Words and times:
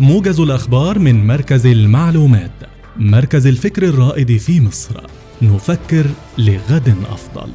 موجز 0.00 0.40
الأخبار 0.40 0.98
من 0.98 1.26
مركز 1.26 1.66
المعلومات 1.66 2.50
مركز 2.96 3.46
الفكر 3.46 3.82
الرائد 3.82 4.36
في 4.36 4.60
مصر. 4.60 5.00
نفكر 5.42 6.06
لغد 6.38 6.94
أفضل. 7.10 7.50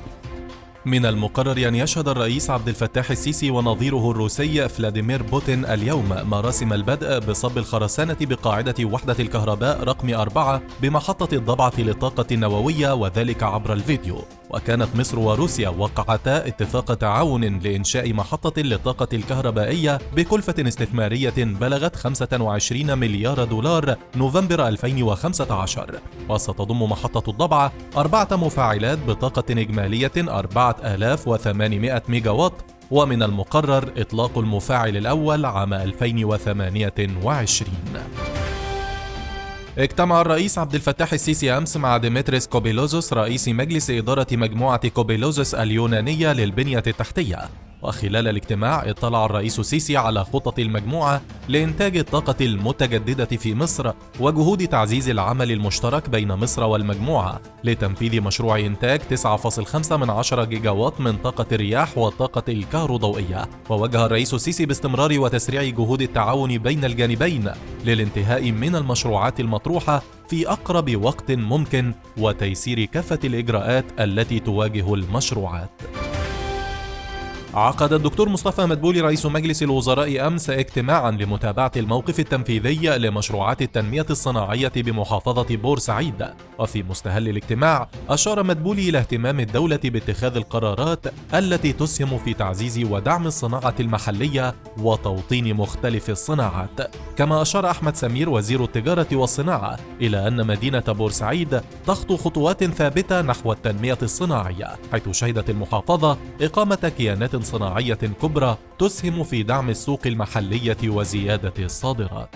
من 0.85 1.05
المقرر 1.05 1.67
أن 1.67 1.75
يشهد 1.75 2.07
الرئيس 2.07 2.49
عبد 2.49 2.67
الفتاح 2.67 3.11
السيسي 3.11 3.49
ونظيره 3.49 4.11
الروسي 4.11 4.69
فلاديمير 4.69 5.23
بوتين 5.23 5.65
اليوم 5.65 6.09
مراسم 6.23 6.73
البدء 6.73 7.19
بصب 7.19 7.57
الخرسانة 7.57 8.17
بقاعدة 8.21 8.85
وحدة 8.85 9.15
الكهرباء 9.19 9.83
رقم 9.83 10.13
أربعة 10.13 10.61
بمحطة 10.81 11.35
الضبعة 11.35 11.73
للطاقة 11.77 12.25
النووية 12.31 12.93
وذلك 12.93 13.43
عبر 13.43 13.73
الفيديو. 13.73 14.21
وكانت 14.49 14.95
مصر 14.95 15.19
وروسيا 15.19 15.69
وقعتا 15.69 16.47
اتفاق 16.47 16.93
تعاون 16.93 17.59
لإنشاء 17.59 18.13
محطة 18.13 18.61
للطاقة 18.61 19.07
الكهربائية 19.13 19.99
بكلفة 20.15 20.55
استثمارية 20.67 21.33
بلغت 21.37 21.95
25 21.95 22.97
مليار 22.97 23.43
دولار 23.43 23.95
نوفمبر 24.15 24.67
2015 24.67 25.99
وستضم 26.29 26.83
محطة 26.83 27.29
الضبعة 27.29 27.71
أربعة 27.97 28.27
مفاعلات 28.31 28.97
بطاقة 29.07 29.43
إجمالية 29.49 30.11
4800 30.17 32.03
ميجا 32.09 32.31
وات 32.31 32.53
ومن 32.91 33.23
المقرر 33.23 33.89
إطلاق 33.97 34.37
المفاعل 34.37 34.97
الأول 34.97 35.45
عام 35.45 35.73
2028 35.73 37.73
اجتمع 39.77 40.21
الرئيس 40.21 40.57
عبد 40.57 40.75
الفتاح 40.75 41.13
السيسي 41.13 41.57
أمس 41.57 41.77
مع 41.77 41.97
ديمتريس 41.97 42.47
كوبيلوزوس 42.47 43.13
رئيس 43.13 43.47
مجلس 43.47 43.89
إدارة 43.89 44.27
مجموعة 44.31 44.87
كوبيلوزوس 44.87 45.55
اليونانية 45.55 46.33
للبنية 46.33 46.83
التحتية. 46.87 47.49
وخلال 47.81 48.27
الاجتماع 48.27 48.89
اطلع 48.89 49.25
الرئيس 49.25 49.59
السيسي 49.59 49.97
على 49.97 50.25
خطط 50.25 50.59
المجموعة 50.59 51.21
لإنتاج 51.47 51.97
الطاقة 51.97 52.35
المتجددة 52.41 53.25
في 53.25 53.55
مصر 53.55 53.91
وجهود 54.19 54.67
تعزيز 54.67 55.09
العمل 55.09 55.51
المشترك 55.51 56.09
بين 56.09 56.33
مصر 56.33 56.63
والمجموعة 56.63 57.41
لتنفيذ 57.63 58.21
مشروع 58.21 58.59
إنتاج 58.59 59.01
9.5 59.01 59.91
من 59.91 60.09
عشرة 60.09 60.43
جيجا 60.43 60.69
وات 60.69 61.01
من 61.01 61.17
طاقة 61.17 61.45
الرياح 61.51 61.97
والطاقة 61.97 62.43
الكهروضوئية. 62.49 63.49
ووجه 63.69 64.05
الرئيس 64.05 64.33
السيسي 64.33 64.65
باستمرار 64.65 65.19
وتسريع 65.19 65.63
جهود 65.63 66.01
التعاون 66.01 66.57
بين 66.57 66.85
الجانبين 66.85 67.51
للانتهاء 67.85 68.51
من 68.51 68.75
المشروعات 68.75 69.39
المطروحة 69.39 70.03
في 70.29 70.49
أقرب 70.49 71.05
وقت 71.05 71.31
ممكن 71.31 71.93
وتيسير 72.17 72.85
كافة 72.85 73.19
الإجراءات 73.23 73.85
التي 73.99 74.39
تواجه 74.39 74.93
المشروعات. 74.93 75.69
عقد 77.53 77.93
الدكتور 77.93 78.29
مصطفى 78.29 78.65
مدبولي 78.65 79.01
رئيس 79.01 79.25
مجلس 79.25 79.63
الوزراء 79.63 80.27
أمس 80.27 80.49
اجتماعا 80.49 81.11
لمتابعة 81.11 81.71
الموقف 81.77 82.19
التنفيذي 82.19 82.97
لمشروعات 82.97 83.61
التنمية 83.61 84.05
الصناعية 84.09 84.71
بمحافظة 84.75 85.55
بورسعيد. 85.55 86.27
وفي 86.59 86.83
مستهل 86.83 87.29
الاجتماع 87.29 87.89
أشار 88.09 88.43
مدبولي 88.43 88.89
إلى 88.89 88.97
اهتمام 88.97 89.39
الدولة 89.39 89.79
باتخاذ 89.83 90.35
القرارات 90.35 91.05
التي 91.33 91.73
تسهم 91.73 92.17
في 92.17 92.33
تعزيز 92.33 92.79
ودعم 92.91 93.27
الصناعة 93.27 93.75
المحلية 93.79 94.55
وتوطين 94.77 95.53
مختلف 95.53 96.09
الصناعات. 96.09 96.95
كما 97.17 97.41
أشار 97.41 97.69
أحمد 97.69 97.95
سمير 97.95 98.29
وزير 98.29 98.63
التجارة 98.63 99.07
والصناعة 99.13 99.79
إلى 100.01 100.27
أن 100.27 100.47
مدينة 100.47 100.83
بورسعيد 100.87 101.61
تخطو 101.87 102.17
خطوات 102.17 102.63
ثابتة 102.63 103.21
نحو 103.21 103.51
التنمية 103.51 103.97
الصناعية 104.01 104.67
حيث 104.91 105.09
شهدت 105.09 105.49
المحافظة 105.49 106.17
إقامة 106.41 106.93
كيانات 106.97 107.38
صناعية 107.41 107.93
كبرى 107.93 108.57
تسهم 108.79 109.23
في 109.23 109.43
دعم 109.43 109.69
السوق 109.69 110.01
المحلية 110.05 110.77
وزيادة 110.83 111.53
الصادرات. 111.59 112.35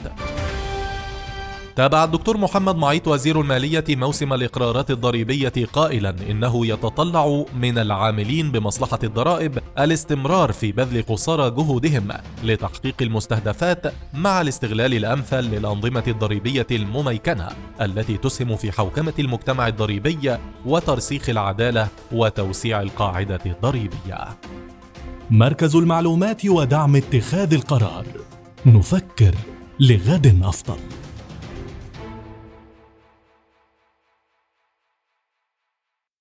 تابع 1.76 2.04
الدكتور 2.04 2.38
محمد 2.38 2.76
معيط 2.76 3.08
وزير 3.08 3.42
المالية 3.42 3.84
موسم 3.90 4.34
الإقرارات 4.34 4.92
الضريبية 4.92 5.54
قائلا 5.74 6.16
إنه 6.30 6.68
يتطلع 6.68 7.46
من 7.56 7.78
العاملين 7.78 8.52
بمصلحة 8.52 9.00
الضرائب 9.04 9.60
الاستمرار 9.80 10.52
في 10.52 10.72
بذل 10.72 11.04
قصارى 11.04 11.52
جهودهم 11.52 12.08
لتحقيق 12.44 12.96
المستهدفات 13.02 13.94
مع 14.14 14.42
الاستغلال 14.42 14.94
الأمثل 14.94 15.42
للأنظمة 15.42 16.04
الضريبية 16.08 16.68
المميكنة 16.72 17.50
التي 17.82 18.18
تسهم 18.18 18.56
في 18.56 18.72
حوكمة 18.72 19.14
المجتمع 19.20 19.68
الضريبي 19.68 20.38
وترسيخ 20.66 21.30
العدالة 21.30 21.88
وتوسيع 22.12 22.82
القاعدة 22.82 23.42
الضريبية. 23.46 24.28
مركز 25.32 25.76
المعلومات 25.76 26.46
ودعم 26.46 26.96
اتخاذ 26.96 27.54
القرار. 27.54 28.06
نفكر 28.66 29.36
لغد 29.80 30.40
أفضل. 30.44 31.03